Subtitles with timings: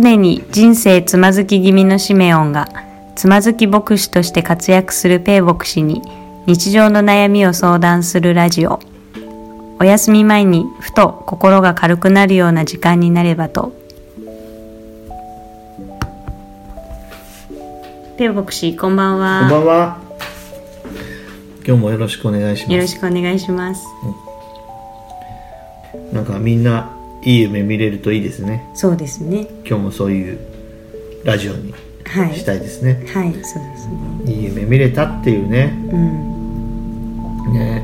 [0.00, 2.66] 常に人生つまずき気味のシメオンが
[3.14, 6.02] つまずき牧師として活躍するペイ牧師に
[6.46, 8.80] 日常の悩みを相談するラジオ。
[9.78, 13.72] お休み前にふと心が軽くなるような時間になればと。
[18.18, 19.98] ペイ牧師こんばんこんはばんは。
[21.64, 22.72] 今日もよろしくお願いします。
[22.72, 23.84] よろしくお願いします。
[26.12, 26.90] なんかみんな
[27.24, 28.68] いい夢見れるといいですね。
[28.74, 30.38] そうですね今日もそういう
[31.24, 33.04] ラジオにはいしたいですね。
[33.12, 35.72] はいそうですねいい夢見れたっていうね。
[35.90, 37.82] うんね。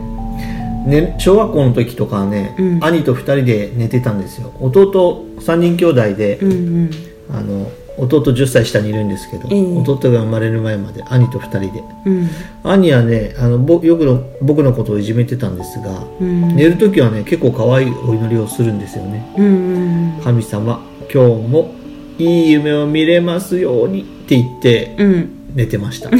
[0.87, 4.52] ね小学校の時とかはね、うん兄と二人で寝てたんですよ。
[4.60, 6.54] 弟三人兄弟で、うんう
[6.84, 6.91] ん
[7.32, 9.78] あの弟10歳下にいるんですけど、ええ。
[9.78, 11.84] 弟が生まれる前まで兄と二人で。
[12.06, 12.28] うん。
[12.64, 16.56] 兄はねあのぼよくの僕のことをいじめてたんですが、うん。
[16.56, 19.32] 寝る時はね結構可愛いお祈りをするんですよね。
[19.36, 20.80] うんうん神様
[21.12, 21.74] 今日も
[22.18, 25.37] いい夢を見れますようにって言ってうん。
[25.54, 26.10] 寝てました。
[26.14, 26.16] か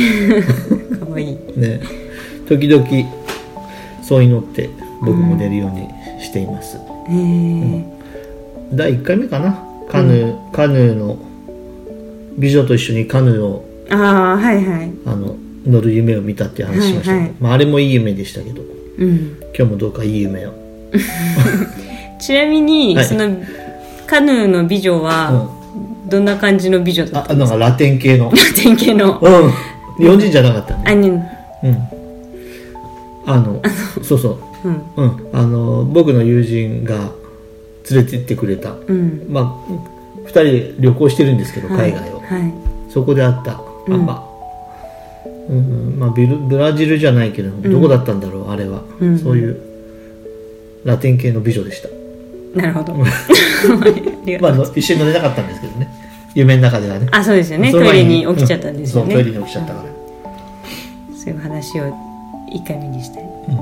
[1.07, 1.33] わい。
[1.33, 1.81] いね。
[2.49, 2.85] 時々
[4.03, 5.89] そう祈って僕も寝るように
[6.21, 7.85] しています、へえ。
[8.73, 9.71] 第1回目かな？
[9.91, 11.17] カヌー、カヌーの
[12.39, 14.93] 美女と一緒にカヌーをああはいはい。
[15.05, 15.37] あの
[15.67, 17.05] 乗る夢を見たっていう話しました。
[17.05, 17.35] けど、はいはい。
[17.41, 18.63] まあ、あれもいい夢でしたけど。
[18.99, 19.37] うん。
[19.57, 20.53] 今日もどうかいい夢を。
[22.21, 23.05] ちなみに、はい。
[23.05, 23.37] その
[24.07, 25.51] カヌーの美女は、
[26.09, 28.33] どんな感じの美女だったあなんかラテン系の。
[28.57, 29.19] 典型の。
[29.21, 29.51] うん。
[29.99, 31.21] 日本人じゃなかったねあにうん。
[33.27, 33.61] あの
[34.03, 34.69] そうそう。
[34.69, 34.83] うん。
[34.97, 35.29] うん。
[35.33, 37.11] あの僕の友人が
[37.91, 38.75] 連れて行ってくれた。
[38.87, 39.27] うん。
[39.29, 39.73] まあ
[40.27, 41.93] 2人で旅行してるんですけどはい。
[41.93, 42.20] 海外を、はい
[42.89, 43.95] そこで会った、うん。
[45.51, 49.19] うんまあ、ビルブラジルじゃないけど、どこだったんだろうあれは、うん。
[49.19, 49.61] そういう
[50.85, 51.89] ラテン系の美女でした、
[52.61, 52.95] なるほど。
[54.41, 55.89] まあ、一緒に乗れなかったんですけどね。
[56.35, 57.09] 夢の中ではね。
[57.11, 57.73] あそうですよね。
[57.73, 59.89] トイレに起きちゃったんですよね、トイレに起きちゃったから、
[61.17, 61.93] そういう話を
[62.53, 63.55] 一回目にしたい、うん。
[63.55, 63.61] うん。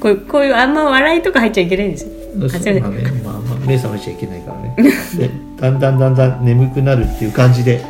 [0.00, 2.80] こうこういうあんま笑いとか入っちゃいけないんですよまあね、
[3.22, 4.74] まあまあ目覚めちゃいけないからね。
[5.16, 7.82] でだんだんだんだん眠くなるっていう感じで。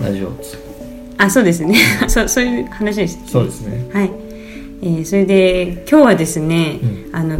[0.00, 0.32] ラジオ
[1.18, 1.76] あそうですね。
[2.08, 3.18] そうそういう話です。
[3.26, 3.86] そうですね。
[3.92, 4.10] はい、
[4.82, 6.80] えーそれで今日はですね、
[7.12, 7.38] うあの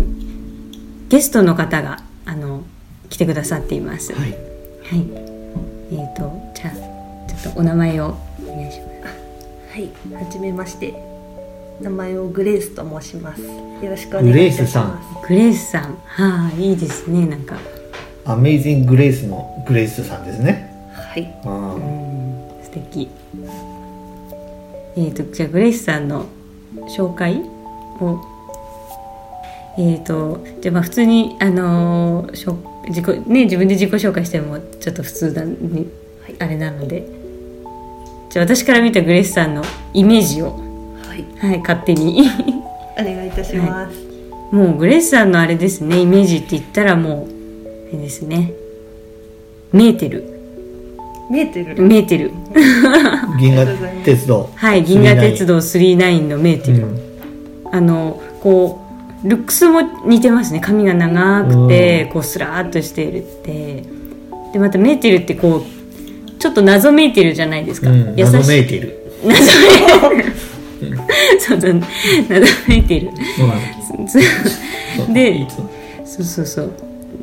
[1.09, 2.63] ゲストの方があの
[3.11, 4.13] 来てくださっています。
[4.13, 4.31] はい。
[4.31, 5.05] はい。
[5.93, 6.71] えっ、とじゃあ
[7.29, 8.17] ちょっとお名前を
[8.47, 9.73] お願いします。
[9.73, 11.12] はい、はじめまして。
[11.83, 13.43] 名前をグレースと申します。
[13.43, 15.29] よろしくお願グレいいたしースさんます。
[15.29, 17.57] グレースさん、はあいいですねなんか、
[18.25, 23.11] アメイジング・グレースのグレースさんですねはい、あうん素敵。
[24.97, 26.27] えっ、とじゃあグレースさんの
[26.97, 27.43] 紹介
[28.01, 28.21] を。
[29.79, 32.57] えー、とじゃあまあ普通に、あのーしょ
[32.89, 35.89] 自己ね、自分で自己紹介してもちょっと普通だに
[36.23, 37.07] はいあれなので
[38.29, 39.63] じゃあ私から見たグレースさんの
[39.95, 40.72] イメージを、
[41.13, 42.23] はい、はい、勝手に。
[42.99, 43.99] お願いいたします。
[44.51, 48.53] もうグレースさんのあれですねイメージって言ったらもうあれですね。
[49.73, 50.25] メーテル
[51.31, 51.83] 見えてる。
[51.83, 53.67] メーテルあ銀河
[54.05, 54.51] 鉄道。
[54.57, 56.99] はい銀河鉄道999のメーテル、うん。
[57.71, 58.81] あのこ
[59.25, 60.61] うルックスも似てますね。
[60.61, 63.85] 髪が長くてこうスラーっとしてるって。
[64.53, 68.15] でまたメーテルってこうちょっと謎めいてるじゃないですか、うん。
[68.17, 68.33] 優しい。
[68.33, 68.99] 謎めいている。
[69.25, 69.41] 謎
[70.11, 70.32] めいてる
[71.39, 71.83] そうそう
[72.29, 73.11] 謎めいてる
[75.13, 75.47] で
[76.05, 76.73] そうそうそう。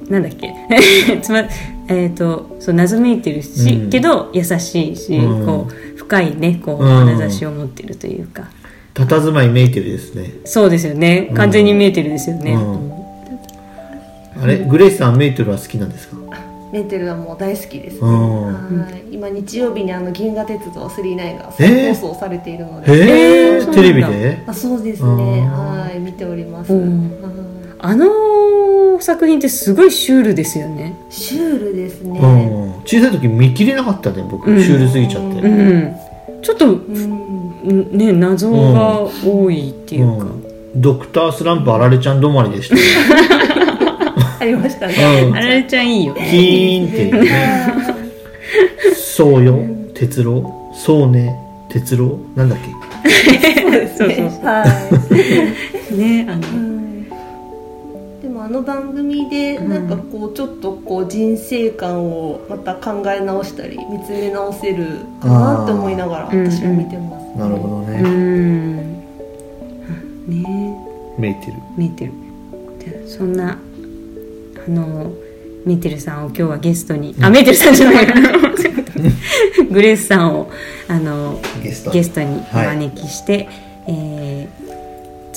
[0.10, 0.54] なんだっけ。
[1.22, 1.44] つま
[1.88, 3.90] えっ、とそう謎めいてるし、うん。
[3.90, 5.46] けど優しいし、うん。
[5.46, 7.06] こう深いねこううん。
[7.06, 8.50] 眼差しを持ってるというか、
[8.96, 10.32] 佇まいめいてるですね。
[10.46, 11.30] そうですよね。
[11.36, 12.92] 完全に見えてるですよね、うん。
[14.44, 16.18] あれグレースさんメイテルは好きなんですか？
[16.72, 17.96] メーテルはもう大好きです。
[17.96, 18.00] ね。
[18.02, 18.82] うん。
[18.82, 22.92] はい、今日曜日にあの銀河鉄道999が放送されているので。
[22.94, 23.82] へえそうなんだ。
[23.82, 24.44] テレビで？
[24.48, 25.18] あ、そうですうん。
[25.18, 25.48] ね。
[25.48, 26.74] はい、見ております。
[26.74, 26.82] うん。
[26.82, 27.12] うん
[27.82, 30.94] あの作品ってすごいシュールですよね。
[31.10, 32.20] シュールですね。
[32.20, 32.74] うん。
[32.86, 34.52] 小さい時見切れなかったね僕。
[34.52, 34.62] うん。
[34.62, 35.40] シュールすぎちゃって。
[35.40, 35.96] うん。
[36.42, 36.74] ちょっとう
[37.74, 40.82] ん、ね謎が多いっていうか、うん。
[40.82, 42.82] ドクタースランプあられちゃん止まりでしたね
[44.40, 44.96] ありましたね。
[45.28, 45.36] うん。
[45.36, 46.14] あられちゃんいいよ。
[46.16, 47.30] キーンっていうね。
[48.96, 49.60] そうよ。
[49.94, 50.72] 哲郎。
[50.74, 51.36] そうね。
[51.70, 52.18] 哲郎。
[52.36, 52.70] なんだっけ？
[53.60, 54.16] そうですね。
[54.16, 54.46] そうそう。
[54.46, 54.64] は
[55.92, 55.98] い。
[55.98, 56.42] ねあの。
[58.22, 64.86] でもあの番組でなんかこうちょっとこう人生観をまた考え直したり見つめ直せる
[65.22, 68.94] かなって思いながら私は見てます、なるほどうねん。
[70.28, 70.76] ね。
[71.18, 72.12] メイテル見えてる。
[73.06, 73.58] じそんなあ
[74.70, 75.14] の
[75.66, 78.08] メーテルさんを今日はゲストに、あメーテルさんじゃない
[79.70, 80.52] グレースさんを
[80.88, 81.92] あのゲスト。
[81.92, 83.48] ゲストにおはい招きして、
[83.88, 84.70] えー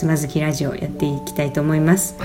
[0.02, 2.17] つまずきラジオやっていきたいと思います。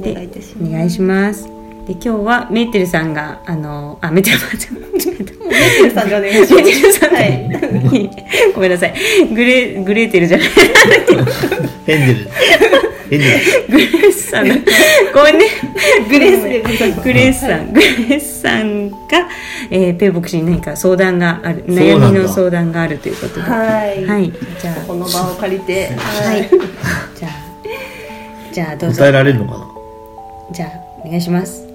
[0.00, 0.70] お願いいたします。
[0.70, 1.61] お願いします。
[1.86, 6.46] で今日はメーテルさんがあのあメーテルさん間違えたメーテルさんでお願い。
[6.46, 8.52] しメーテルさんはい。
[8.54, 8.94] ごめんなさい。
[9.34, 10.48] グレグレーテルじゃない。
[11.86, 12.30] ヘンデル。
[13.10, 13.68] ヘンデル。
[13.68, 14.48] グレースさん。
[14.48, 14.54] の
[15.12, 15.46] ごめんね。
[16.08, 18.96] グレースグレースさん、グレースさんが、
[19.70, 23.42] えー、ペイ牧師に何か相談がある悩みの相談があるということで。
[23.42, 24.04] はい。
[24.06, 24.32] はい。
[24.60, 25.88] じゃあこの場を借りて。
[25.96, 26.40] はい。
[26.40, 26.48] はい。
[27.16, 27.32] じゃあ
[28.52, 29.02] じゃあどうぞ。
[29.02, 29.66] 答えられるのかな？
[30.52, 30.70] じゃあ
[31.04, 31.64] お願いします。
[31.64, 31.71] はい、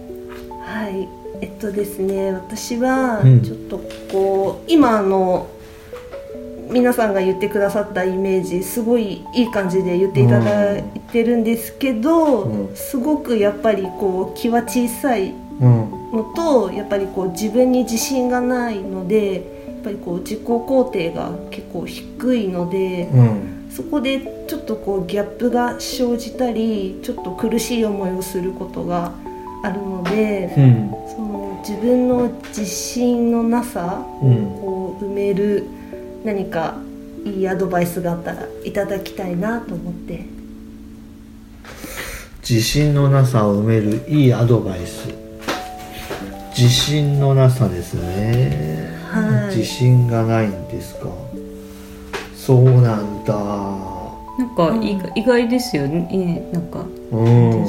[1.42, 3.42] えっとですね私はうん。
[3.42, 3.80] ちょっと
[4.12, 5.48] こう、今あの
[6.70, 12.76] 皆さんが言ってくださったイメージすごいいい感じで言っていただいてるんですけど、うん。
[12.76, 15.92] すごくやっぱりこう気は小さいうん。
[16.12, 19.44] のとやっぱりこう自分に自信がないのでやっ
[19.84, 23.54] ぱりこう自己肯定が結構低いので、うん。
[23.70, 29.12] そこでちょっとこうギャップが生じたりちょっと苦しい思いをすることが
[29.64, 30.50] あるので、
[31.68, 34.46] 自分の自信のなさうん。
[34.64, 35.66] を埋める
[36.24, 36.76] 何か
[37.26, 40.26] いいアドバイスがあったらいただきたいなと思って。
[42.48, 45.10] 自信のなさを埋めるいいアドバイス。
[46.58, 49.56] 自信のなさですね、はい。
[49.56, 51.10] 自信がないんですか？
[52.34, 53.34] そうなんだ。
[53.36, 56.08] なんか意外,、意外ですよね。
[56.12, 57.66] えなんかうん。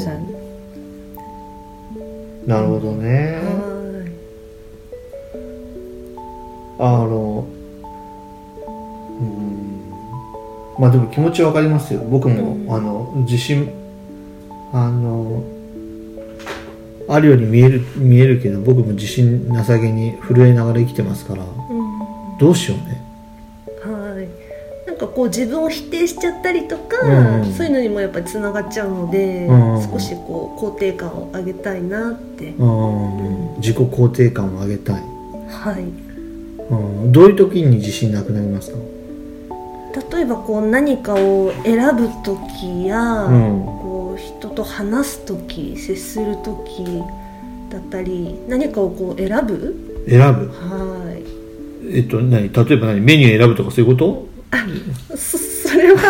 [2.46, 3.42] なるほどね、
[6.78, 7.46] あの
[9.20, 9.92] うん。
[10.78, 12.00] まあでも気持ちわかりますよ。
[12.08, 12.72] 僕も、うん。
[12.72, 13.70] あの自信
[14.72, 15.42] あの
[17.08, 22.38] あるように見える見えるけど僕も自信なさげに震えながら生きてますからうん。
[22.38, 23.02] どうしようね。
[23.82, 24.28] はい。
[24.86, 33.54] なんかこう自分を否定しちゃったりとか、うんそういうのにもやっぱりつながっちゃうので、うん少しこう肯定感を上げたいなって、うん。
[33.56, 35.02] 自己肯定感を上げたい、
[35.48, 36.07] はい
[36.70, 36.74] う
[37.06, 38.78] ん、どういう時に自信なくなりますか？
[40.14, 43.64] 例えばこう何かを選ぶ時や、うん。
[43.64, 47.02] こう人と話す時接する時
[47.70, 50.04] だったり何かをこう選ぶ？
[50.08, 50.48] 選ぶ？
[50.48, 51.22] はい。
[51.96, 52.52] えっと何？
[52.52, 53.00] 例えば何？
[53.00, 54.28] メニュー選ぶとかそういうこと？
[55.16, 56.00] そそれは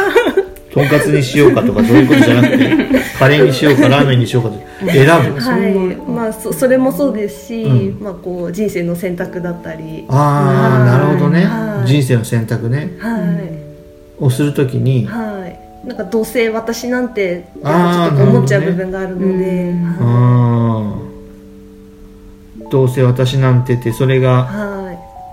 [0.78, 2.76] とんかつにしようかとかそういうことじゃなくて
[3.18, 4.56] カレーにしようかラーメンにしようかと
[4.90, 5.40] 選ぶ。
[5.40, 5.74] そはい
[6.08, 8.04] まあそそれもそうですし、うん。
[8.04, 10.04] まあこう人生の選択だったり。
[10.08, 10.86] ああはい。
[10.86, 11.44] なるほどね。
[11.44, 11.88] はい。
[11.88, 12.92] 人生の選択ね。
[12.98, 15.06] はい、をするときに。
[15.06, 15.88] はい。
[15.88, 22.70] なんかどうせ私なんてちょっと思っちゃう部分があるので、なるほどはあー。
[22.70, 24.78] どうせ私なんてってそれいがは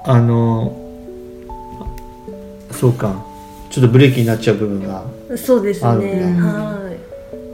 [0.06, 0.75] あの
[2.71, 3.25] そうか
[3.75, 5.89] ちょっとブレーキになっちゃう部分がいそうですね。
[5.89, 6.95] はい。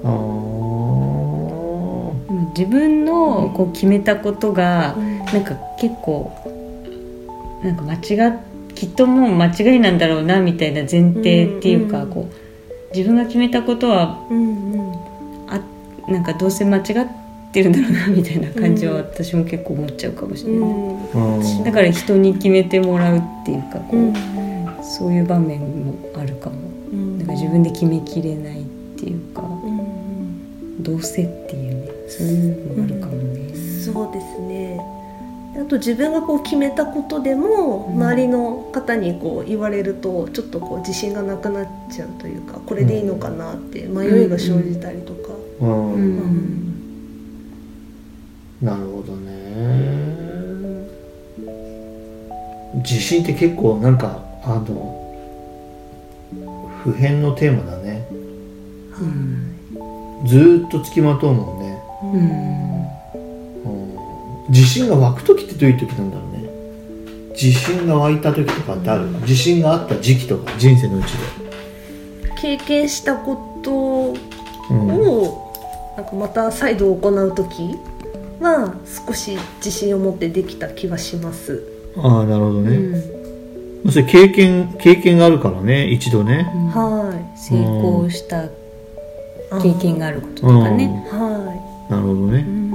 [0.03, 0.07] あ
[2.55, 5.17] 自分のこう決めたことがうん。
[5.25, 6.31] なんか結構
[7.63, 7.97] なんか間違
[8.29, 8.33] っ
[8.75, 14.93] きっともう間違いなんだろうなみたいな前提っていうか、うんうんこう自分が決めたことはうんうん
[15.47, 15.59] あ
[16.07, 16.83] なんかどうせ間違っ
[17.51, 21.63] てるんだろうなみたいな感じは私も結構思っちゃうかもしれない、うん。
[21.63, 24.40] だから人に決めてもらうっていうかこう、うん
[24.81, 26.55] そういう場面もあるかも。
[26.91, 27.17] うん。
[27.19, 28.65] なんか自分で決めきれないっ
[28.97, 34.79] ていうかうんどうせっていうねそういうのもあるかもね、そうですね。
[35.53, 37.95] あと自分がこう決めたことでもうん。
[37.95, 45.93] 周りの方にこう言われるとちょっとこう自信がなくなっちゃうというかこれでいいのかなって迷いが生じたりとか、うん。
[45.93, 46.71] うん。
[48.61, 49.31] なるほどね。
[52.75, 54.97] 自信って結構なんかあの
[56.83, 58.07] 普遍のテーマだね。
[58.99, 59.57] うん。
[60.27, 62.09] ずーっとつきまとうもんね、うん。
[63.65, 64.47] うん。
[64.49, 66.49] 自信が湧く時ってどういう時なんだろうね。
[67.31, 69.05] 自信が湧いた時とかってある？
[69.21, 71.07] 自信があった時期とか人生のうち
[72.41, 74.19] 経験したことで、
[74.71, 75.53] うん、を
[75.97, 77.77] なんかまた再度行う時
[78.39, 78.73] は
[79.07, 81.63] 少し自信を持ってできた気がします。
[81.97, 82.91] ああなるほどね、うん。
[82.91, 83.01] まあ
[83.89, 86.43] それ経験経験があるからね一度ね。
[86.73, 88.49] は成功したい。
[89.61, 92.71] 経験があることとかね、はなるほどね、うん。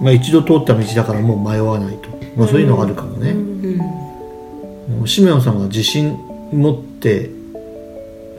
[0.00, 3.20] まあ一度通った道だからもう迷わないと、まあ、そういうのがあるかもい。
[3.20, 3.76] ね、うん。
[3.76, 6.16] もうシメオンさんが自信
[6.52, 7.30] 持って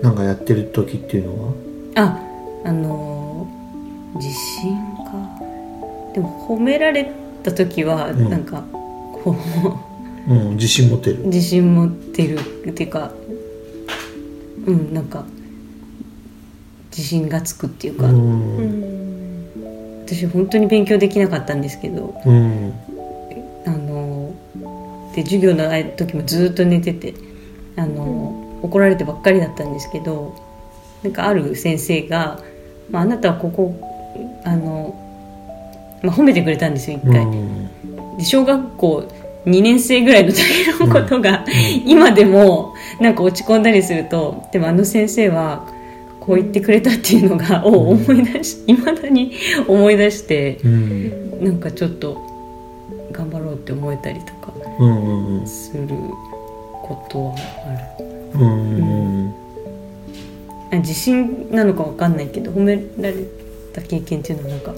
[0.02, 1.54] なんかやってる時っていうのは？
[1.96, 2.20] あ
[2.66, 5.12] あのー自信か。
[6.14, 7.12] でも褒められ
[7.44, 8.30] た時はん。
[8.30, 8.64] なんか
[9.24, 9.36] こう、
[10.30, 11.20] うん自信持てる。
[11.26, 13.12] 自信持ってるっていうか
[14.66, 15.26] うんなんか
[16.90, 18.58] 自信がつくっていうか、うん。
[18.58, 18.92] うん
[20.06, 22.74] 私本当に勉強できなかったんですけどうん。
[23.66, 24.34] あの
[25.16, 27.14] で授業の時もずっと寝てて
[27.78, 30.36] あの、怒られてばっかりだったんですけど
[31.04, 32.40] なんかある先生が
[32.92, 33.74] 「まあ、あなたはここ
[34.44, 34.96] あの、
[36.04, 37.26] まあ、褒めてくれたんですよ一回。
[38.18, 39.04] で小学校
[39.46, 40.42] 2年生ぐらいの時
[40.80, 41.46] のことが、
[41.86, 45.68] 今でもなんか落ち込んだりするとでもあの先生は
[46.20, 49.34] こう言ってくれたっていうのがを思い出しいまだに
[49.68, 51.44] 思い出してうん。
[51.44, 52.22] なんかちょっと
[53.12, 55.88] 頑張ろうって思えたりとかうんうんする
[56.84, 58.06] ことはある。
[58.36, 58.48] うんう
[59.28, 59.34] ん
[60.74, 63.16] あ自信なのかわかんないけど褒められ
[63.74, 64.74] た経験っていうのはなんか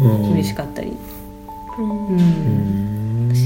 [0.00, 0.32] うん。
[0.34, 0.92] 嬉しかったり、
[1.78, 2.91] うん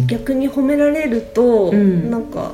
[0.07, 2.11] 逆に褒められると、うん。
[2.11, 2.53] なんか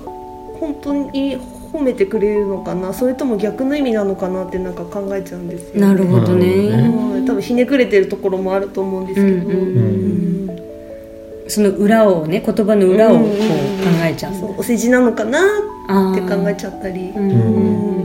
[0.59, 1.39] 本当に
[1.73, 6.47] 褒めてくれるのかなそれとも逆の意味なのかなってなんか考えちゃうんですよ、なるほどね。
[6.47, 10.63] うん多分ひねくれてるところもあると思うんですけど、うんうんうん。
[11.49, 13.35] その裏をね言葉の裏をこう考
[14.05, 18.02] えちゃう,、そうお世辞なのかなって考えちゃったり、うんうんうん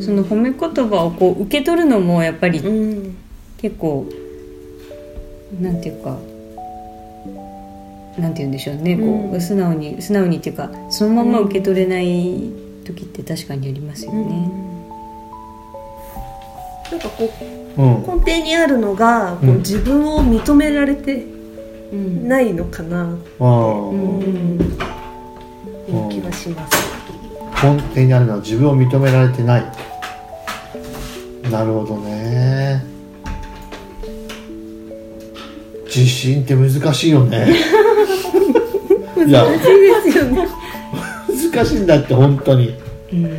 [0.00, 3.16] その褒め言葉をこう受け取るのもやっぱりうん。
[3.58, 4.06] 結構
[5.60, 6.18] なんていうか
[8.18, 12.50] なんて言うんでしょうね、こううん素直に素直にっていうかそのまま受け取れない
[12.84, 14.50] 時って確かにありますよね。
[16.90, 18.02] なんかこううん。
[18.02, 19.58] 根底にあるのが、こううん。
[19.58, 21.24] 自分を認められて
[21.92, 22.28] うん。
[22.28, 23.78] ないのかな、ああ。
[23.88, 24.60] うん。
[25.88, 26.93] いう気がします。
[27.64, 29.64] 根底にあるのは自分を認められてない。
[31.50, 32.84] なるほどね。
[35.86, 37.46] 自信って難しいよね。
[39.16, 39.30] 難しい
[40.04, 40.46] ですよね。
[41.54, 42.74] 難しいんだって本当に。
[43.12, 43.22] うん。
[43.22, 43.30] で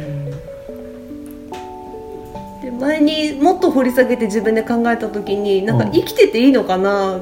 [2.80, 5.92] 前にもっと掘り下げて自分で考えた時になんかうん。
[5.92, 7.20] 生きてていいのかな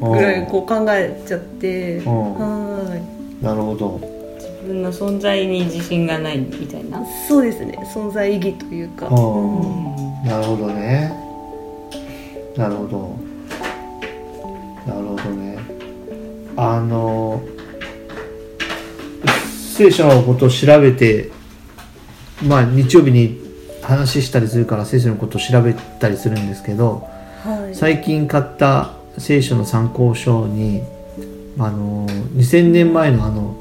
[0.00, 2.04] ぐらいうんこう考えちゃって、ん。
[2.04, 2.98] は
[3.40, 4.13] なるほど
[4.64, 6.98] 自分の存在に自信がないみたいな？
[7.02, 7.78] いそうですね。
[7.94, 11.12] 存在意義というか、うんうんなるほどね。
[12.56, 13.18] なるほど。
[14.86, 15.58] なるほどね。
[16.56, 17.42] あの
[19.76, 21.30] 聖書のことを調べて
[22.42, 23.38] まあ日曜日に
[23.82, 27.06] 話したりするから聖書のことを調べたりするんですけど
[27.42, 27.74] はい。
[27.74, 30.80] 最近買った聖書の参考書に
[31.58, 33.60] あの2000年前のあの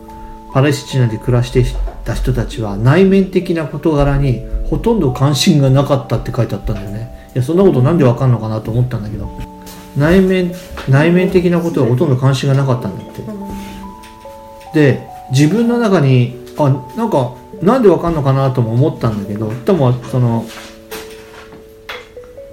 [0.54, 1.66] パレスチナで暮らしてい
[2.06, 7.32] た人たちは内面的な事柄にほとんど関心がなかったって書いてあったんだよね。
[7.36, 9.54] いやそんなことなんでわかんのかなと思ったんだけど。
[9.98, 10.52] 内面
[10.90, 13.22] 内面的なことはほとんど関心がなかったんだって。
[14.74, 20.46] で自分の中にあなんかなんでわかんのかなとも思ったんだけどでもその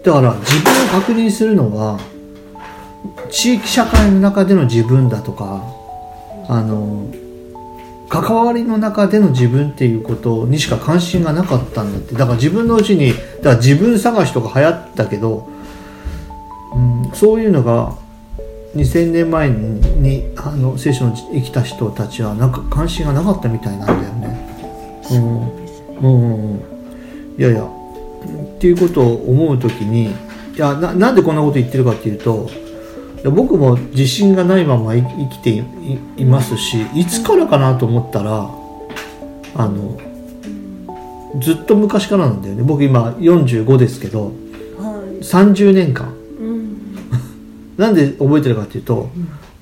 [0.05, 1.99] だから自分を確認するのは
[3.31, 5.65] 地域社会の中での自分だとか
[6.49, 7.07] あの
[8.11, 12.15] 関わりの中での自分っていうことにしか関心がなかったんだって。
[12.15, 15.49] だから自分のうちにだから自分探しとか流行ったけど、
[16.75, 17.97] うん、そういうのが
[18.75, 25.01] 2000年前にあの聖書の生きた人たちはなんか関心がなかったみたいなんだよね。
[25.13, 25.61] うん
[25.99, 26.55] うん。
[26.55, 26.61] うん。
[27.39, 27.65] いやいや。
[27.65, 32.51] っていうことを思う時にいやななんでこんなこと言ってるかっていうと
[33.29, 35.65] 僕も自信がないまま生生きて
[36.17, 38.51] いますしいつからかなと思ったら
[39.55, 39.99] あの
[41.39, 42.63] ずっと昔からなんだよね。
[42.63, 44.31] 僕今45ですけどは
[45.21, 45.23] い。
[45.23, 46.13] 30年間。
[46.41, 46.77] うん。
[47.77, 49.09] なんで覚えてるかっていうと、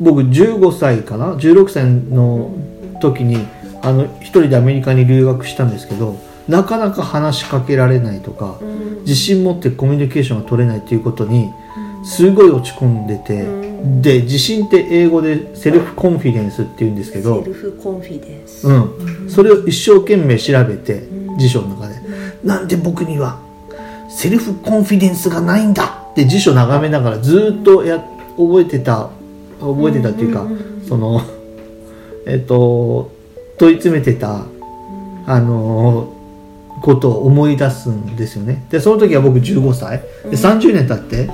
[0.00, 2.52] 僕15歳かな？16歳の
[3.00, 3.38] 時に
[3.82, 6.16] あの一人でアメリカに留学したんですけど
[6.48, 9.02] なかなか話しかけられないとかうん。
[9.02, 11.50] 自信持ってコミュニケーションが取れないっていうことに
[12.04, 14.02] すごい落ち込んでて、うん。
[14.02, 18.72] で自信って英語でセルフコンフィデンスって言うんですけどセルフコンフィデンス、う
[19.26, 21.02] ん、それを一生懸命調べて
[21.38, 21.94] 辞書の中で、
[22.42, 23.40] なんで僕には
[24.10, 26.08] セルフコンフィデンスがないんだ？
[26.10, 27.98] って辞書眺めながらずっとや
[28.36, 29.10] 覚えてた
[29.60, 30.46] 覚えてたっていうか、
[30.88, 31.22] その
[32.26, 33.12] えっと
[33.58, 34.44] 問い詰めてた
[35.26, 36.12] あの
[36.80, 38.64] ことを思い出すんですよね。
[38.70, 40.02] でその時は僕15歳。
[40.24, 41.30] で30年経って、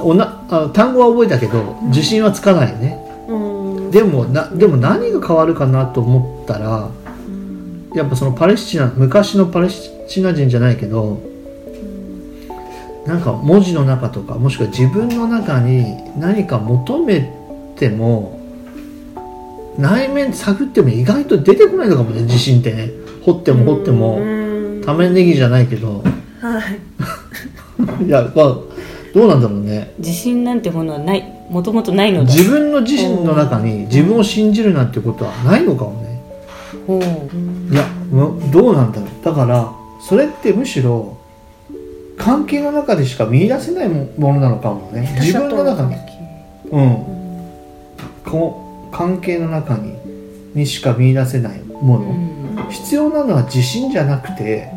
[0.00, 3.90] おなあ単語は覚えたけど自信はつかないよね、うん。
[3.90, 6.90] でもなでも何が変わるかなと思ったら
[7.94, 11.20] やっぱそのパレスチナ昔のパレスチナ人じゃないけど
[13.06, 17.32] なんか文字の中とかもしくは自分の中に何か求め
[17.76, 18.40] ても
[19.78, 22.90] 内面探っても意外と出てこないのかもね自信ってね。
[23.26, 24.20] 掘っても掘っても
[24.86, 26.02] うん玉ねぎじゃないけど。
[26.40, 26.60] は
[28.00, 28.04] い。
[28.06, 28.56] いやまあ
[29.14, 29.94] どうなんだろうね。
[29.98, 31.24] 自信なんてものはない。
[31.50, 32.32] もともとないのだ。
[32.32, 36.20] 自分の自身の中に自分を信じるなんてことはないのかもね。
[36.86, 37.00] ほう。
[37.72, 39.24] いやむどうなんだろう。
[39.24, 39.72] だから
[40.06, 41.16] それってむしろ
[42.18, 45.16] 関係の中でしか見出せないもものなのかもね。
[45.20, 45.96] 自分の中に。
[46.70, 46.96] うん。
[48.24, 49.94] こう関係の中に
[50.54, 52.70] にしか見出せないもの、うん。
[52.70, 54.75] 必要なのは自信じゃなくて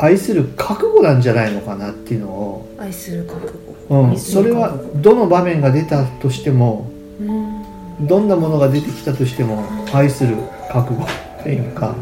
[0.00, 3.46] 愛する覚悟なんじゃないのかなっていうのを、愛する覚
[3.88, 4.00] 悟。
[4.02, 6.90] うん、それはどの場面が出たとしても
[7.20, 7.60] うん。
[8.06, 10.34] どんなものが出てきたとしても愛する
[10.72, 11.94] 覚悟っていうか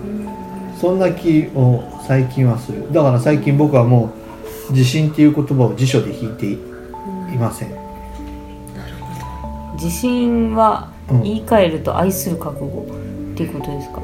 [0.81, 2.93] そんな気を最近はする。
[2.93, 4.13] だから最近僕はも
[4.69, 6.57] う自信っていう言葉を辞書で引いてい
[7.37, 7.71] ません。
[9.75, 12.87] 自信はうん言い換えると愛する覚悟
[13.33, 14.01] っていうことですか？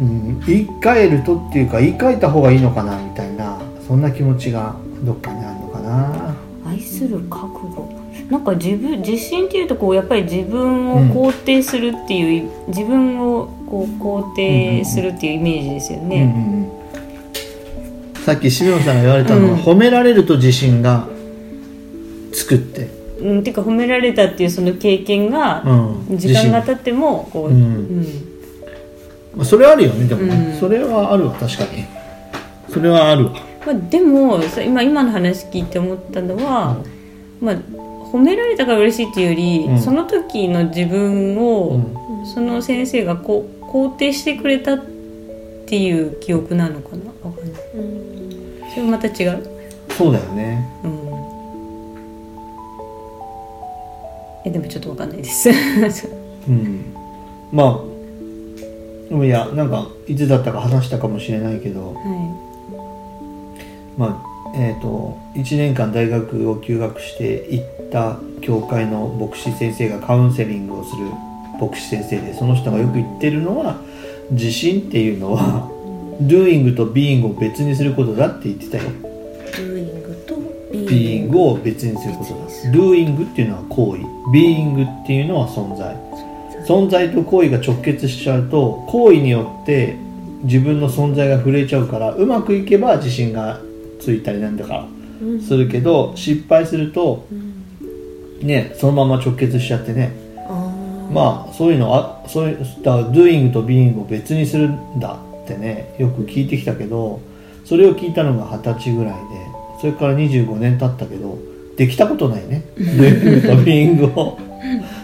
[0.00, 6.34] うん、言い換えるとっていうか言い換えた方がいいのかなみたいなそんな気持ちがどっかにあるのかな。
[6.66, 7.88] 愛する覚悟。
[8.30, 16.78] なんか自分自信っていうとこうやっぱり自分を肯定するっていう、自分をこう肯定するっていうイメージですよね、うんうんうん
[18.28, 19.60] さっき渋野さんが言われたのは、うん。
[19.60, 21.08] 褒められると自信が
[22.30, 22.90] つくって、
[23.22, 27.54] うん、ていうか褒められたっていうその経験が、うん、時間が経ってもこう、うん。
[27.54, 27.56] う
[28.00, 28.37] ん
[29.34, 30.60] まあそれはあるよねでもね、うん。
[30.60, 31.84] それはあるわ確かに。
[32.72, 33.32] それはあるわ。
[33.66, 36.76] まあ、でもさ今今の話聞いて思ったのは、
[37.40, 37.54] まあ、
[38.12, 39.80] 褒められたから嬉しいっていうより、うん。
[39.80, 42.26] その時の自分を、うん。
[42.26, 44.84] その先生がこう肯定してくれたっ
[45.66, 47.44] ていう記憶なのかなわかん
[48.70, 49.46] それまた違う、
[49.90, 50.66] そうだよね。
[50.84, 50.90] うん、
[54.44, 55.50] えでもちょっとわかんないです。
[56.48, 56.94] うん。
[57.52, 57.97] まあ
[59.08, 61.94] でもいやなんかいつだったか話したかもしれないけど。
[61.94, 62.48] は
[63.96, 71.06] まあえー、と1年間大学を休学して行った教会の牧師先生がカウンセリングをする
[71.60, 73.80] 牧師先生でその人がよく言ってるのは
[74.30, 75.68] 自信っていうのは
[76.22, 78.84] doing と being を別にすることだって言ってたよ。
[79.52, 80.34] doing と
[80.72, 82.36] being を別にすることだ。
[82.72, 84.02] doing っていうのは行為。
[84.32, 86.07] being っていうのは存在
[86.68, 89.96] 存在と行為が直結しちゃうと行為によって
[90.42, 93.58] 自分の存在が触れちゃうからうまくいけば自信が
[93.98, 94.86] ついたりなんだか
[95.22, 95.40] うん。
[95.40, 98.46] するけど失敗するとうん。
[98.46, 100.12] ねそのまま直結しちゃってね。
[101.10, 107.22] まあそういうのあそういうだ doing と being を別にするんだってねよく聞いてきたけど
[107.64, 109.20] それを聞いたのが二十歳ぐらいで
[109.80, 111.38] それから25年経ったけど
[111.78, 112.62] できたことないね。
[112.76, 114.38] doing と being を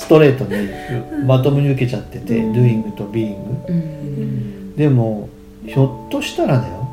[0.00, 5.28] ストレートにまともに受けちゃってて doing と being でも
[5.66, 6.88] ひょっとしたらだよ。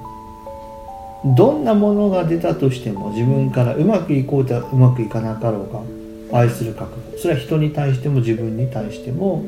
[1.37, 7.17] どんなものが出たとしても自分からうまくいこうとうまくいかなかろうが愛する覚悟。
[7.17, 9.45] それは人に対しても自分に対しても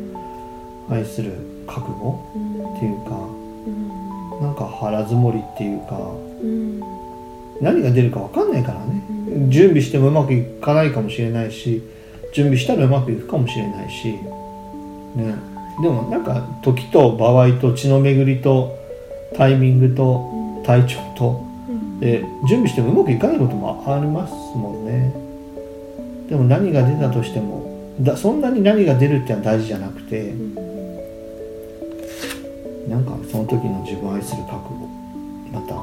[0.89, 1.33] 愛する
[1.67, 2.25] 覚悟
[2.77, 3.11] っていうか
[4.41, 5.99] なんか腹積もりっていうか
[6.41, 6.79] うん。
[7.59, 9.03] 何が出るか分かんないからね。
[9.49, 11.83] 準備してもうまくいかないかもしれないし
[12.33, 14.19] 準備したらうまくいくかもしれないし、
[15.15, 15.35] ね、
[15.81, 18.77] でもなんか時と場合と血の巡りと
[19.35, 21.49] タイミングと体調と。
[21.99, 25.13] で準備してもうまくいかないこともありますもんね。
[26.29, 30.33] でも何が出たとしてもだそんなに何が出るってのは大事じゃなくて。
[32.89, 34.89] なんかその時の自分を愛する覚悟。
[35.51, 35.75] また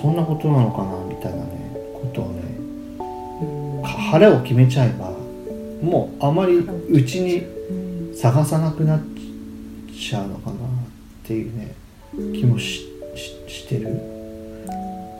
[0.00, 2.63] そんなことなのかなみたいなねことをねか
[4.14, 5.10] 腹を決めちゃえば
[5.82, 7.44] もうあまりうちに
[8.14, 9.00] 探さなくなっ
[9.92, 10.58] ちゃうのかなっ
[11.24, 11.74] ていうね
[12.32, 14.00] 気もしししてる。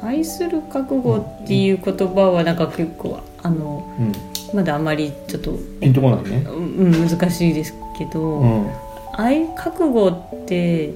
[0.00, 4.12] 愛する覚悟っていう言葉はなんか結構あのうん。
[4.56, 6.46] まだあまりちょっと、ピンとこないね。
[6.48, 8.70] うん、難しいですけど、うん。
[9.14, 10.94] 愛覚悟って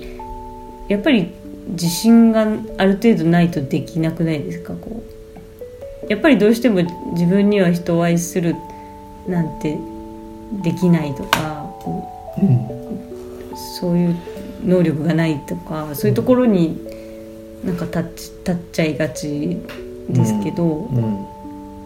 [0.86, 1.32] やっぱり
[1.70, 2.42] 自信が
[2.76, 5.17] ある程度ないとできなくないですかこう？
[6.08, 8.56] やっぱりどうしても自分には人を愛する
[9.26, 9.78] なんて
[10.62, 12.08] できないとかこ
[12.40, 12.66] うん
[13.52, 14.16] うそういう
[14.64, 16.78] 能力がないとかそういうところに
[17.64, 19.58] なんか立っち立っちゃいがち
[20.08, 21.38] ですけど、うん。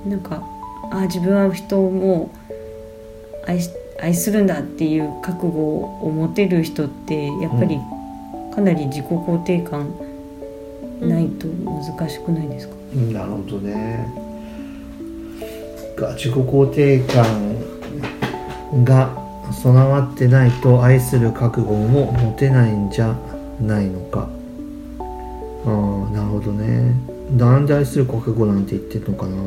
[0.09, 0.43] なんか
[0.91, 2.31] あ自分は人を
[3.47, 7.79] 愛し愛するんだっていう覚悟を持てる人ってやっぱり
[8.53, 9.95] かなり自己肯定感
[11.07, 14.07] ないと難しくないですか、うんなるほどね。
[15.97, 19.11] が自己肯定感が
[19.53, 23.17] 備わってないと愛する覚悟も持てないんじゃ
[23.61, 24.29] ないのか。
[25.65, 25.71] ああ
[26.11, 26.95] なるほどね。
[27.37, 29.33] なんで愛する覚悟なんて言ってんのかな。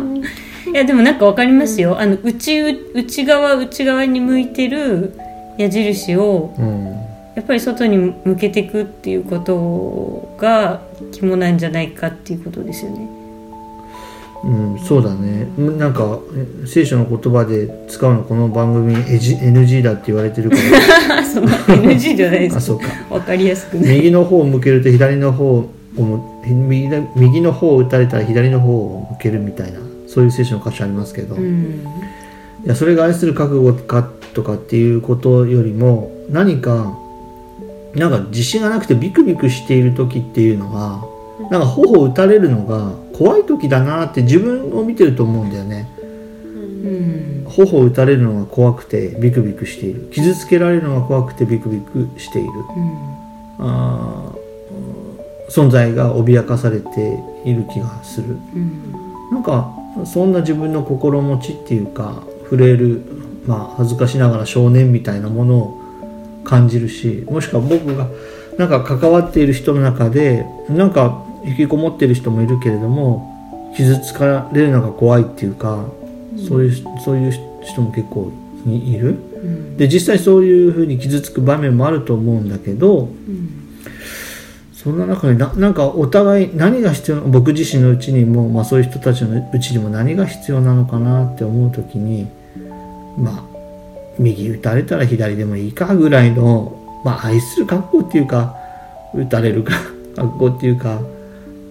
[0.00, 0.16] うん。
[0.76, 2.60] いやでもなんかわかりますよ、あの内
[2.92, 5.12] 内側内側に向いてる
[5.56, 6.96] 矢印をうん
[7.36, 10.80] やっぱり外に向けていくっていうことが
[11.12, 13.08] 肝なんじゃないかっていうことですよね。
[14.42, 15.46] うん、そうだね。
[15.58, 20.56] なんかえ聖書の言葉で使うのこの番組 NG だって言われてるか
[21.24, 22.54] その NG じゃないです。
[22.54, 22.86] らあそうか。
[23.10, 23.96] わかりやすくない。
[23.96, 31.80] 右の方を向けると左の方を向右の右の方を打たれたら左の方を向けるみたいなそういう聖書の箇所ありますけど、いうん。
[32.64, 36.96] やそれが愛する覚悟かとかっていうことよりも何か
[37.96, 41.04] なんか自信がなくてビクビクしている時っていうのは
[41.50, 45.88] なんか頬を打たれるのが怖い時だなって自分を見てると思うんだよね。
[46.46, 47.44] うん。
[47.48, 50.08] 頬を打たれるのが怖くてビクビクしている。
[50.12, 52.50] 傷つけられるのが怖くてビクビクしている。
[53.58, 54.46] あー
[55.48, 58.36] 存在が脅かされている気がする。
[58.54, 58.92] うん。
[59.32, 63.02] なんかそんな自分の心持ちっていうか触れる、
[63.46, 65.80] まあ、恥ずかしながら少年みたいなものを
[66.46, 68.06] 感じるしもしくは僕が
[68.56, 75.84] なんか関わっている人の中でなんか引きこもっている人もいるけれども傷つかれるのが怖いっていうか、
[76.48, 77.32] そういうそういう
[77.62, 78.32] 人も結構
[78.66, 79.10] いいる。
[79.10, 83.56] うんで実際そういうふうに傷つく場面もあると思うんだけどうん
[84.72, 92.26] そんな中でななんかお互い何が必要な僕自身のうちにも、まあ、そういう人たちのうちにも何が必要なのかなって思う時に
[93.18, 93.55] まあ
[94.18, 98.56] 右打たれたら左でもいいかぐらいの、まあ、愛する覚悟っていうか
[99.14, 99.74] 打たれるか
[100.16, 101.00] 覚悟っていうか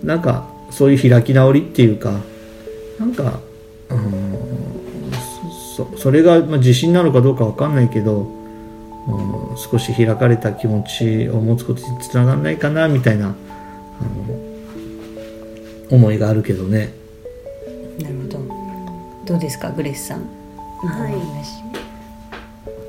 [0.03, 2.13] なんかそういう開き直りっていうか
[2.99, 3.39] なんか
[3.89, 4.35] うーん
[5.75, 8.27] そそれがまあ自信なのかどうかわかんないけど、
[9.07, 13.35] うん、少し開かれた気持ちを持つことにつながらないかなみたいなあの
[15.91, 16.93] 思いがあるけどね。
[18.01, 18.39] なるほど
[19.25, 20.19] どうですかグレスさん。
[20.19, 21.74] はい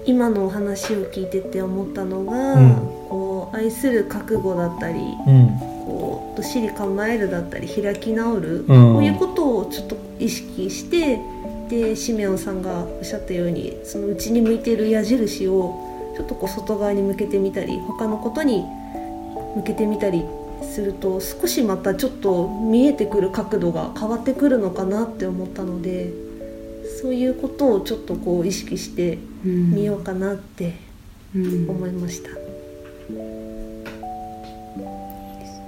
[0.06, 2.76] 今のお話を聞いてて思ったのが、うん。
[3.08, 5.58] こう愛する覚悟だったりうん。
[5.84, 8.66] こうどっしり構えるだったり開き直る、ん。
[8.66, 11.20] こういうことをちょっと意識して
[11.68, 18.64] でシメオンさんがおっしゃったようにその内に向いている矢印をちょっとこう外側に向けてみたり他のことに
[19.56, 20.24] 向けてみたり
[20.62, 26.12] すると少しまたちょっと見えてくる角度が変わってくるのかなって思ったので
[27.00, 29.72] そういうことをちょっとこう意識してうん。
[29.74, 30.74] みようかなって
[31.34, 31.68] うん。
[31.70, 32.30] 思いました。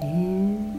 [0.04, 0.74] ね。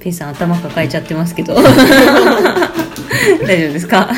[0.00, 1.54] ペイさん頭抱えちゃってますけど。
[3.46, 4.10] 大丈夫ですか？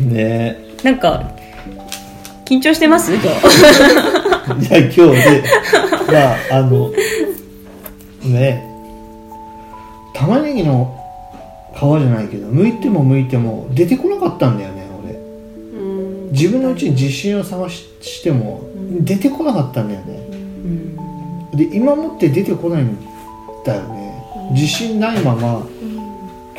[0.00, 0.56] ね。
[0.82, 1.32] なんか
[2.46, 3.12] 緊張してます？
[3.14, 3.28] 今日。
[4.60, 5.42] じゃあ今日で
[6.12, 6.90] まああの
[8.24, 8.67] ね
[10.18, 10.96] 玉ねぎの
[11.74, 15.12] 皮じゃないけど剥いても剥いても出てこなかったんだよね俺。
[15.14, 16.32] うん。
[16.32, 18.68] 自分のうちに自信を探ししても
[19.00, 20.16] 出てこなかったんだよね。
[21.52, 21.56] うん。
[21.56, 22.98] で今もって出てこないん
[23.64, 24.24] だよね。
[24.52, 25.64] 自信ないまま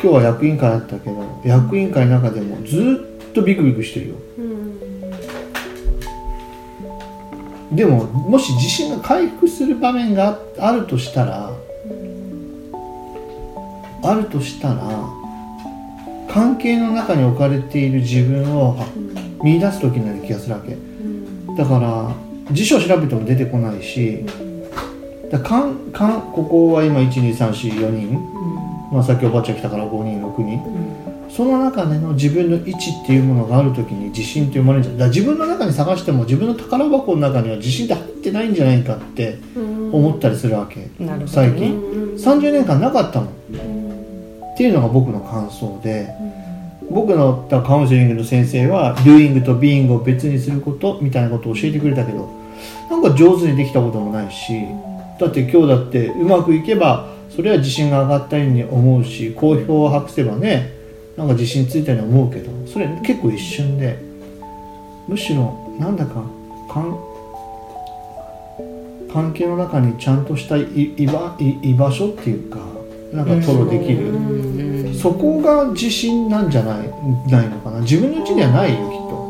[0.00, 4.14] 日は役員会だったけど役員会の中でもずっとビクビクしてるよ。
[7.72, 11.52] でももし自信が回復する場面がああるとしたら
[14.02, 14.80] あるとしたら
[16.32, 18.76] 関係の中に置かれている自分を
[19.42, 20.76] 見出す時のような気がするわけ。
[21.56, 22.14] だから
[22.52, 24.24] 辞書を調べても出てこないし
[25.30, 28.18] だかんかんここは今12344人、
[28.92, 31.10] まあ、さっきおばあちゃん来たから5人6人。
[31.30, 39.38] その中での自分の位置っていうものがある時に自信って生まれるんじゃないだ自分の中に探しても自分の宝箱の中には自信って入ってないんじゃないかって
[39.92, 40.88] 思ったりするわけ、
[41.26, 41.80] 最近。
[42.16, 43.89] 30年間なかったもん
[44.60, 46.14] っていうのが僕の感想で
[46.90, 52.28] 僕のカウンセリングの先生は Doing と Being を別にすることみたいなことを教えてくれたけど
[52.90, 54.52] なんか上手にできたこともないし
[55.18, 60.74] だって今日だってうまくいけばそれは自信が上がったように思うし好評を博せばね
[61.16, 63.96] なんか自信ついたように思うけどそれ結構一瞬で
[65.08, 66.22] むしろなんだか
[69.10, 71.06] 関係の中にちゃんとした居
[71.78, 72.79] 場所っていうか
[73.12, 74.94] なんか吐露できる。
[74.94, 76.88] そこが自信なんじゃない
[77.30, 77.80] ないのかな。
[77.80, 79.20] 自分のうちにはないよきっと。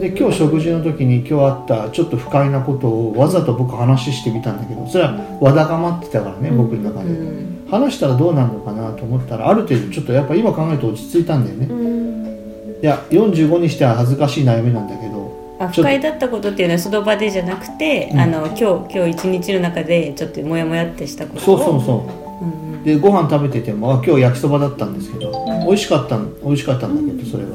[0.00, 7.68] で今日食事の時に今日あったちょっと不快なことをわざと僕話してみたんだけどそれはわだかまってたからね僕の中で、うん。
[7.68, 11.66] 話したらどうなるのかなと思ったらある程度ちょっとやっぱ今考えると落ち着いたんだよね。
[11.66, 12.80] うん。
[12.80, 15.17] いや45にしては恥ずかしい悩みなんだけど
[15.58, 18.20] あ不快だったことっていうのはその場でじゃなくて、うん。
[18.20, 18.62] あの今日
[18.94, 21.92] 今日一日の中でちょっとモヤモヤってしたことそうそうう、そ
[22.40, 22.44] う。
[22.44, 25.32] うんうん、でご飯食べててもあ今日焼きそばだったんですけど
[25.66, 27.50] 美味しかったん美味しかったんだけどそれは。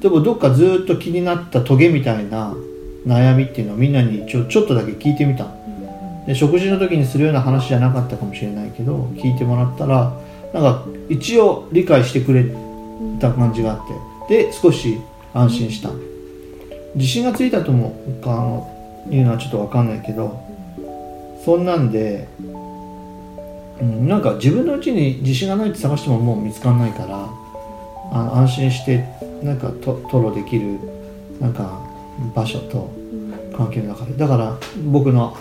[0.00, 2.54] でもどっかずーっと気になったトゲみたいな
[3.06, 5.46] 悩みっていうのをみんなにちょちょっとだけ聞いてみた。
[6.26, 10.18] で食事の時にするような話じゃなかったかもしれないけど聞いてもらったら
[10.54, 12.46] なんか一応理解してくれ
[13.20, 13.78] た感じがあっ
[14.28, 14.46] て。
[14.46, 14.98] で少し
[15.34, 15.90] 安心した
[16.94, 18.70] 自信がついたともかの
[19.10, 20.40] いうのはちょっと分かんないけど
[21.44, 22.26] そんなんで
[23.80, 27.28] うん、なんか自分のうちに自信がないって探してももう見つかんないから
[28.12, 29.04] あの安心して
[29.42, 30.78] なんかと吐露できる
[31.40, 31.80] なんか
[32.34, 32.90] 場所と
[33.56, 34.12] 関係の中で。
[34.14, 35.36] だから僕の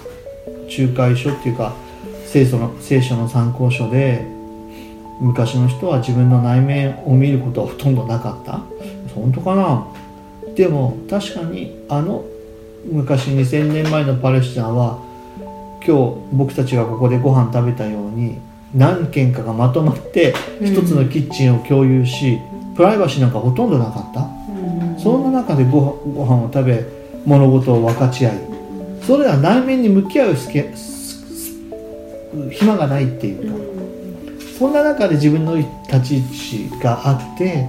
[0.77, 1.73] 仲介書っていうか
[2.25, 4.25] 聖書の聖書の参考書で
[5.21, 8.61] 昔の人は自分の内面を見ることはほとんどなかった。
[9.13, 9.87] 本当かな？
[10.55, 12.25] でも確かにあの
[12.85, 14.99] 昔2000年前のパレスチナは
[15.85, 18.39] 今日僕たちがここでご飯食べたように
[18.73, 22.39] 何軒かがまとまって一つのキッチンを共有し、
[22.75, 26.85] プライバシーなんかほとんどなかった、うんそんな中でごご飯を食べ
[27.25, 28.37] 物事を分かち合い
[29.01, 30.73] それは内面に向き合うすけ
[32.51, 33.57] 暇がないっていうか、
[34.57, 35.67] そんな中で自分の立
[36.01, 37.67] ち位置があって、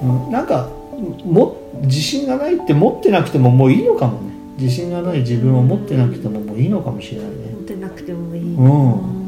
[0.00, 0.70] うん、なんか
[1.02, 4.32] も自信がないって持ってなくてももういいのかもね。
[4.58, 7.36] 自信がない自分を持ってなくてももういいのかもしれないね。
[7.52, 9.22] 持ってなくてもいい、うん。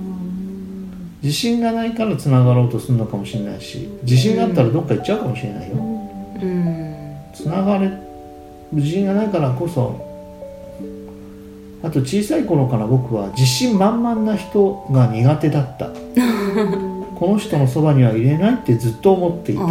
[1.23, 5.77] 自信がないからつながろうとするのかもしれないし自信があったらどっか行っちゃうかもしれないよ。
[5.77, 7.17] うん。
[7.35, 7.91] つながれ
[8.73, 10.05] 自信がないからこそ
[11.83, 15.91] あと小さい頃から僕は自信満々な人が苦手だった。
[17.15, 19.63] この人のそばには入れないってずっと思っていた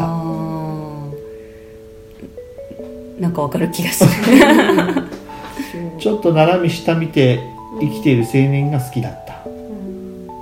[3.19, 4.11] なんかわかる気がする。
[5.99, 7.39] ちょっと斜め下見て
[7.79, 9.33] 生きている青年が好きだった。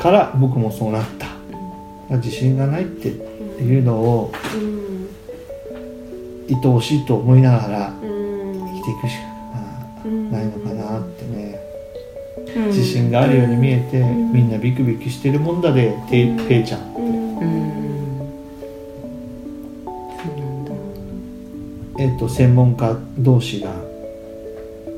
[0.02, 1.28] から僕もそうなった。
[2.18, 4.92] 自信がないっていうのをうん
[6.50, 9.24] 愛おしいと思いながらうん生きていくしか
[10.04, 11.56] うんないのかなってね。
[12.56, 12.66] うん。
[12.68, 17.21] 自信があるように見えてみんなビクビクしてるもんだでてペイちゃんって
[22.02, 23.72] えっと専門家同士が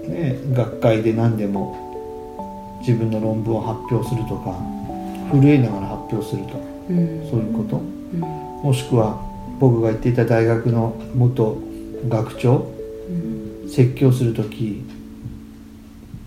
[0.07, 4.57] ね学会で何でも自分の論文を発表するとか
[5.29, 6.57] 震えながら発表すると
[6.89, 7.29] うん。
[7.29, 7.77] そういうこと。
[7.77, 7.81] う
[8.15, 8.19] ん。
[8.19, 9.21] もしくは
[9.59, 11.57] 僕が行っていた大学の元
[12.07, 12.71] 学長
[13.09, 13.69] うん。
[13.69, 14.85] 説教する時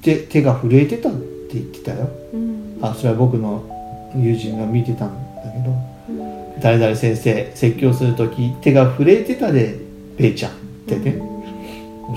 [0.02, 2.08] 手手が震えてたって言ってたよ。
[2.34, 2.78] うん。
[2.82, 5.74] あそれは僕の友人が見てたんだけど
[6.10, 6.60] うん。
[6.60, 9.78] 誰々先生説教する時手が震えてたで
[10.18, 11.18] ペイちゃんってね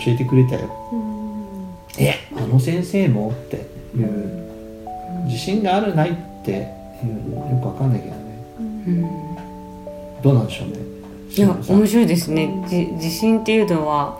[0.05, 0.69] 教えてくれたよ。
[0.93, 1.49] うん。
[1.97, 3.57] えあの先生もって
[3.97, 8.19] いう自信があるないっていうよくわかんないけどね。
[8.59, 10.21] うん。
[10.21, 10.89] どうなんでしょうね。
[11.31, 12.65] いや面白いですね。
[12.67, 14.19] じ自信っていうのは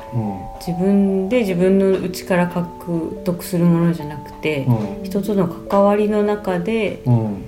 [0.65, 5.03] 自分で自分の内から獲得するものじゃなくて、うん。
[5.03, 7.43] 人との関わりの中でうん、うん、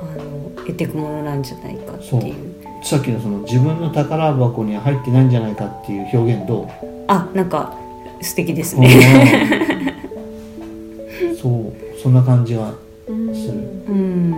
[0.00, 6.68] あの得ていくものなんじゃないかっていうさっきのその自分の宝箱には入ってないんじゃないかっていう表現どう？
[7.08, 7.74] あなんか
[8.22, 8.88] 素敵ですね。
[11.22, 11.36] うん。
[11.36, 12.72] そうそんな感じが
[13.06, 13.54] うんする。
[13.88, 14.34] うん。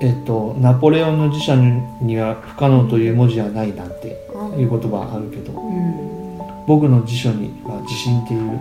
[0.00, 8.60] えっとナポレオンの辞書には不可能という文字はないなんてあいう言葉あるけどうん僕の辞書には自信っていう？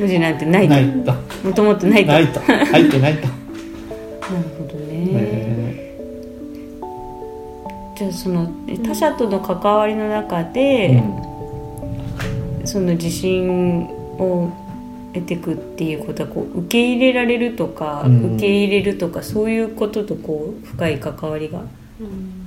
[0.00, 0.74] 文字なんてないと。
[0.74, 1.12] ないと。
[1.46, 2.12] もともとないと。
[2.12, 2.40] ないと。
[2.40, 3.28] 入ってないと、
[8.18, 11.02] そのえ他者との関わりの中ーで、
[12.60, 12.66] うん。
[12.66, 13.84] その自信
[14.18, 14.50] を
[15.14, 18.34] 得ていくっていうことはこう受け入れられるとか、うん。
[18.34, 21.62] 受け入れるとかそういうこととこう深い関わりが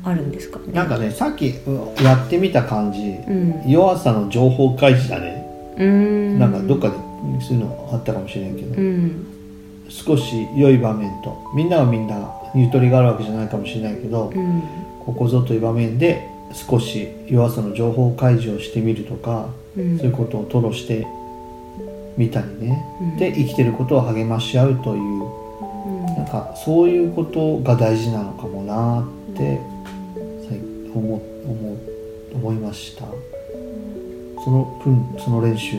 [0.03, 0.73] あるんですかね？
[0.73, 3.63] なんかねさっきうんやってみた感じ、うん。
[3.65, 5.45] 弱さの情報開示だね、
[5.77, 6.39] うーん。
[6.39, 6.95] なんかどっかで
[7.39, 9.25] そういうのあったかもしれないけど、うん。
[9.87, 14.63] 少し良い場面とみんなはみんなゆとりがあるわけじゃないかもしれないけど、うん
[15.05, 19.97] ここぞという場面で少し弱さの情報開示をしてみるとか、うん。
[19.97, 21.07] そういうことを吐露して
[22.17, 23.17] みたりね、うん。
[23.17, 26.05] で生きてることを励まし合うといううん。
[26.05, 29.59] なんかそういうことが大事なのかもなって
[30.47, 30.59] 最
[30.93, 31.77] 思思
[32.33, 33.05] 思いました。
[34.43, 35.77] その分その練習。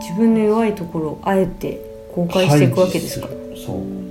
[0.00, 1.80] 自分の弱いところをあえて
[2.12, 4.02] 公開していくわけですか、そう。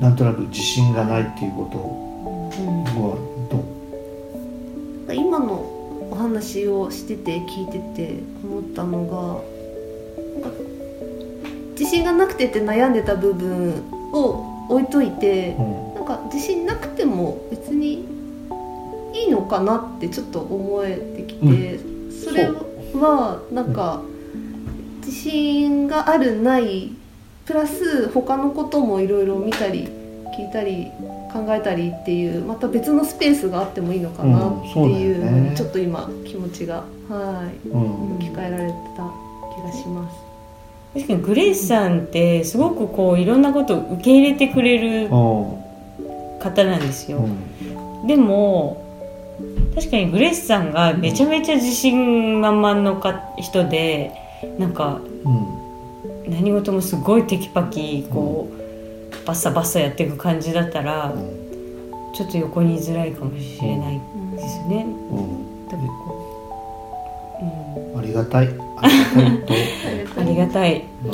[0.00, 2.07] なんとなく自信がないっていうこと
[5.14, 5.54] 今の
[6.10, 9.40] お話をしてて聞いてて思ったのが
[11.78, 12.92] 自信がなくてって悩ん。
[12.92, 15.94] でた部分を置いといてうん。
[15.94, 16.04] なん。
[16.04, 18.04] か自信なくても別に
[19.14, 21.78] いいのかなってちょっと思えてきて、
[22.10, 22.48] それ
[22.94, 23.72] はなん。
[23.72, 24.02] か
[25.00, 26.92] 自信があるない
[27.46, 29.88] プラス他のこともいろいろ見たり
[30.38, 30.92] 聞いたり
[31.32, 35.56] 考えたりっていうまた別のスペースがあってもいいのかなってうんそうだよいうね。
[35.56, 38.14] ちょっと今気持ちがはいうん。
[38.14, 39.12] 置き換えられた
[39.56, 40.16] 気がします。
[40.94, 48.06] 確かにグレイスさんってすごくこういろんなことを受け入れてくれる方なんですよ、うん。
[48.06, 48.84] でも
[49.74, 54.12] 確かにグレイスさんがめちゃめちゃ自信満々のか人で
[54.58, 55.58] なんかうん。
[56.30, 58.57] 何事もすごいテキパキこう、
[59.28, 61.48] バッサバッサやっていく感じだったらうん
[62.14, 64.00] ちょっと横にいづらいかもしれない
[64.32, 64.86] ですね。
[65.12, 65.18] う
[67.98, 68.48] ありがたい。
[70.16, 70.82] ありがたいい。
[71.04, 71.10] う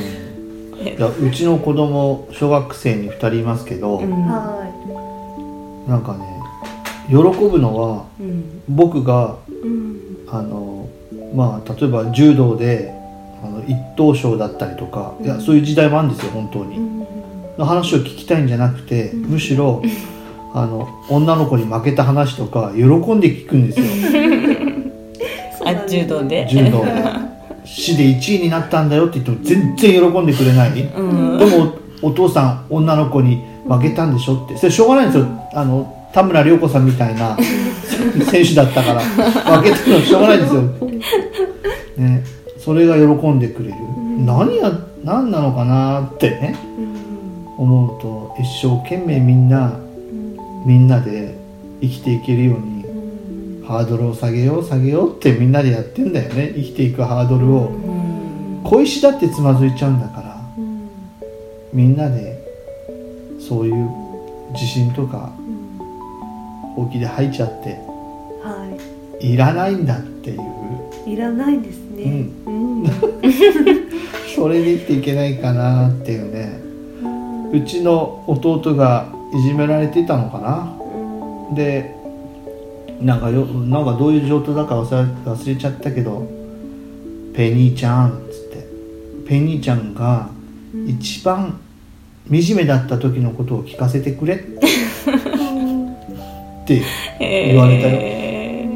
[0.83, 0.87] ん。
[0.87, 4.11] いやうちの子供小学生に2人いますけど、うん。
[4.27, 6.41] はなんかね
[7.09, 8.63] 喜ぶのはうん。
[8.69, 9.53] 僕がい。
[9.53, 10.01] うん。
[10.29, 10.89] あの
[11.35, 12.95] まあ例えば柔道で
[13.43, 17.04] あの一等賞だったりとか、いやそういう時代もあるんですよ本当に、
[17.59, 19.83] の話を聞きたいんじゃなくて、むしろ
[20.53, 23.87] あの女の子に負けた話とか喜んで聞くんですよ。
[25.67, 26.47] あ柔道で。
[26.51, 26.93] 柔道で。
[27.65, 31.39] 市で1位になったんだよって言っても全然喜んでくれない、うん。
[31.39, 34.57] でもお父さん女の子に負けたんでしょって。
[34.57, 35.27] それしょうがないんですよ。
[35.55, 37.37] あの田村涼子さんみたいな
[38.31, 40.63] 選手だったから負けたのはしょうがないですよ、
[41.99, 42.25] ね、
[42.57, 43.75] それが喜んでくれる、
[44.25, 46.57] 何や何なのかなってね
[47.57, 49.79] 思うと一生懸命みんな
[50.67, 51.35] みんなで
[51.81, 52.85] 生きていけるように
[53.67, 57.69] ハードルを下げよう下げようってみんなでやってんだよね生きていくハードルを。
[57.69, 58.61] うん。
[58.65, 60.43] 小石だってつまずいちゃうんだから
[61.73, 62.43] みんなで
[63.39, 63.91] そういう
[64.53, 65.33] 自信とか
[66.75, 67.79] ほうきで吐いちゃって
[68.43, 68.77] は
[69.21, 69.37] い。
[69.37, 70.41] らないんだっていう。
[71.07, 71.13] い。
[71.13, 72.27] いらないですね。
[72.47, 72.85] うん。
[74.35, 76.64] それで生きていけないかなっていうね
[77.55, 81.55] うちの弟がいじめられてたのかな？
[81.55, 81.95] で
[83.01, 86.27] なんかよなんかどういう状態だか忘れ忘れちゃったけど
[87.35, 88.67] 「ペニーちゃん」っつって
[89.29, 90.29] ペニーちゃんが
[90.87, 91.59] 一番
[92.31, 94.39] 惨めだった時のことを聞かせてくれっ
[96.67, 96.83] て
[97.21, 97.99] 言われたよ。
[98.01, 98.69] え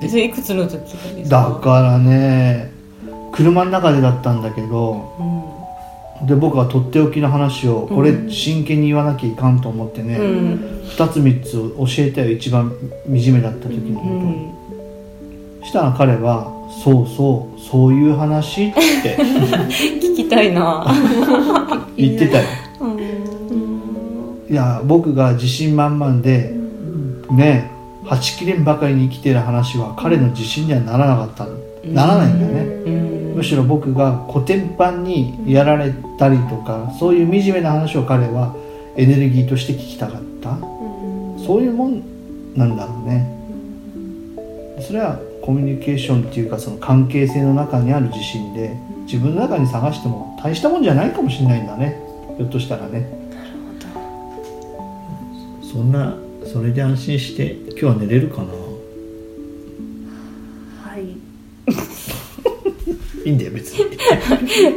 [0.00, 0.08] ー。
[0.08, 1.50] それいくつの時ですか？
[1.54, 2.70] だからね
[3.32, 5.35] 車の中でだったんだけどうん
[6.24, 10.54] で僕はとっておきの話をこれうん真剣に言わなきゃいかんと思ってね、うん。
[10.88, 11.52] 2つ3つ
[11.96, 12.72] 教えたよ一番
[13.04, 14.08] 惨めだった時のうこ
[15.60, 15.66] と、ん。
[15.66, 16.50] したら彼は
[16.82, 19.16] 「そうそうそういう話」って。
[20.00, 20.86] 聞きたいな。
[21.96, 22.44] 言ってたよ。
[22.80, 24.52] うん。
[24.52, 26.54] いや僕が自信満々で
[27.30, 27.70] ね
[28.04, 31.50] はちきれんばかりに生きてる話は彼の自信にはならなかったの。
[31.92, 38.56] ならないんだよね、うんむしろ僕がコテンパンにやられたりとかそういう惨めな話を彼は
[38.96, 40.56] エネルギーとして聞きたかった。
[41.44, 42.02] そういうもん
[42.56, 43.30] なんだろうね。
[44.80, 52.00] それはコミュニケーションっていうかその関係性の中にある自信で自分の中に探しても大したもんじゃないかもしれないんだね。
[52.38, 53.06] ひょっとしたらね。
[55.62, 56.16] そんな
[56.50, 58.65] それで安心して今日は寝れるかな？
[63.26, 63.96] いいんだよ別に。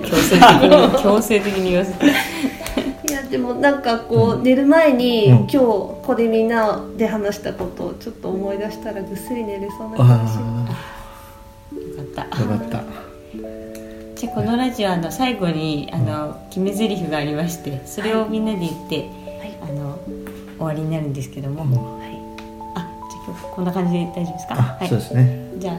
[0.01, 0.69] 強制的に
[1.03, 2.05] 強制的に言わせて。
[2.07, 5.37] いやでもなんかこう、寝る前に、うん。
[5.37, 10.39] 今日ここでみんなで話したことをちょっと思い出したらぐっすり寝れそうな気がします。
[10.39, 12.21] あよかった。
[12.37, 12.83] あよかった。
[14.15, 19.05] じゃあこのラジオあの最後にあの決め台詞がありましてそれをみんなで言って、
[19.61, 19.97] あの
[20.57, 21.99] 終わりになるんですけども、うん。
[22.01, 22.19] はい、
[22.75, 22.79] あ
[23.09, 24.55] じゃあ今日こんな感じで大丈夫ですか？
[24.57, 24.89] あ、はい。
[24.89, 25.39] そうですね。
[25.59, 25.73] じゃ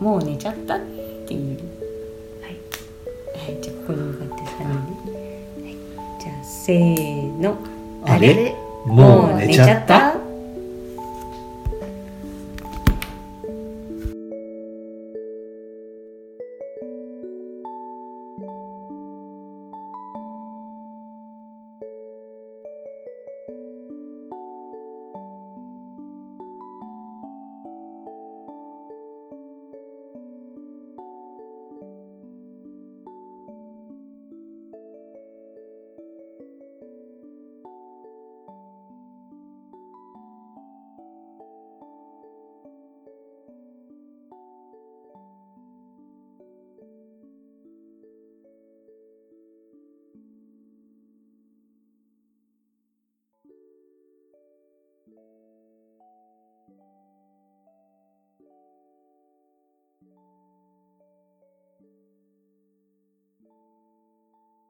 [0.00, 0.80] もう寝ちゃったっ
[1.26, 1.58] ていう。
[2.40, 2.56] はい、
[3.52, 4.46] はい、じゃあここに向かって3
[5.04, 5.12] 人で、
[5.62, 5.76] はい、
[6.20, 7.56] じゃあせーの。
[8.06, 8.54] あれ？
[8.86, 10.09] もう寝ちゃった？